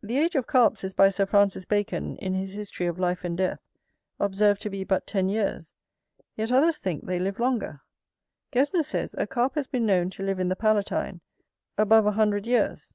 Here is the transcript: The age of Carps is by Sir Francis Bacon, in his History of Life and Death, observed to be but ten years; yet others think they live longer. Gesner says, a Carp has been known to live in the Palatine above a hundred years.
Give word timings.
The 0.00 0.16
age 0.18 0.36
of 0.36 0.46
Carps 0.46 0.84
is 0.84 0.94
by 0.94 1.08
Sir 1.08 1.26
Francis 1.26 1.64
Bacon, 1.64 2.14
in 2.18 2.34
his 2.34 2.52
History 2.52 2.86
of 2.86 3.00
Life 3.00 3.24
and 3.24 3.36
Death, 3.36 3.58
observed 4.20 4.62
to 4.62 4.70
be 4.70 4.84
but 4.84 5.08
ten 5.08 5.28
years; 5.28 5.74
yet 6.36 6.52
others 6.52 6.78
think 6.78 7.06
they 7.06 7.18
live 7.18 7.40
longer. 7.40 7.80
Gesner 8.52 8.84
says, 8.84 9.16
a 9.18 9.26
Carp 9.26 9.56
has 9.56 9.66
been 9.66 9.84
known 9.84 10.08
to 10.10 10.22
live 10.22 10.38
in 10.38 10.50
the 10.50 10.54
Palatine 10.54 11.20
above 11.76 12.06
a 12.06 12.12
hundred 12.12 12.46
years. 12.46 12.94